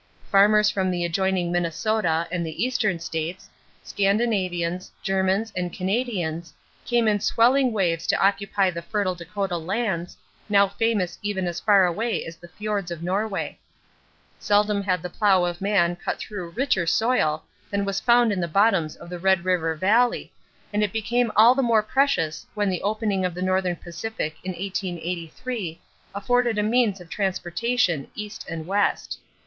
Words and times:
Farmers 0.31 0.71
from 0.71 0.89
the 0.89 1.05
adjoining 1.05 1.51
Minnesota 1.51 2.27
and 2.31 2.43
the 2.43 2.65
Eastern 2.65 2.97
states, 2.97 3.51
Scandinavians, 3.83 4.89
Germans, 5.03 5.53
and 5.55 5.71
Canadians, 5.71 6.55
came 6.87 7.07
in 7.07 7.19
swelling 7.19 7.71
waves 7.71 8.07
to 8.07 8.17
occupy 8.19 8.71
the 8.71 8.81
fertile 8.81 9.13
Dakota 9.13 9.57
lands, 9.57 10.17
now 10.49 10.67
famous 10.67 11.19
even 11.21 11.45
as 11.45 11.59
far 11.59 11.85
away 11.85 12.25
as 12.25 12.35
the 12.35 12.47
fjords 12.47 12.89
of 12.89 13.03
Norway. 13.03 13.59
Seldom 14.39 14.81
had 14.81 15.03
the 15.03 15.09
plow 15.11 15.43
of 15.45 15.61
man 15.61 15.95
cut 15.95 16.17
through 16.17 16.49
richer 16.49 16.87
soil 16.87 17.43
than 17.69 17.85
was 17.85 17.99
found 17.99 18.31
in 18.31 18.39
the 18.41 18.47
bottoms 18.47 18.95
of 18.95 19.07
the 19.07 19.19
Red 19.19 19.45
River 19.45 19.75
Valley, 19.75 20.33
and 20.73 20.83
it 20.83 20.91
became 20.91 21.31
all 21.35 21.53
the 21.53 21.61
more 21.61 21.83
precious 21.83 22.47
when 22.55 22.71
the 22.71 22.81
opening 22.81 23.23
of 23.23 23.35
the 23.35 23.41
Northern 23.43 23.75
Pacific 23.75 24.37
in 24.43 24.53
1883 24.53 25.79
afforded 26.15 26.57
a 26.57 26.63
means 26.63 26.99
of 26.99 27.07
transportation 27.07 28.07
east 28.15 28.47
and 28.49 28.65
west. 28.65 29.19